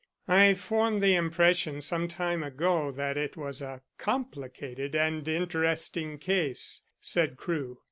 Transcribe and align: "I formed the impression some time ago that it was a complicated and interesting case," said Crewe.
"I 0.27 0.55
formed 0.55 1.03
the 1.03 1.13
impression 1.13 1.79
some 1.79 2.07
time 2.07 2.41
ago 2.41 2.89
that 2.91 3.17
it 3.17 3.37
was 3.37 3.61
a 3.61 3.83
complicated 3.99 4.95
and 4.95 5.27
interesting 5.27 6.17
case," 6.17 6.81
said 6.99 7.37
Crewe. 7.37 7.77